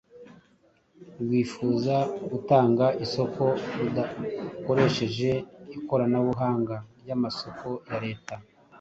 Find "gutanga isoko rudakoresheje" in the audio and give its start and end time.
2.31-5.31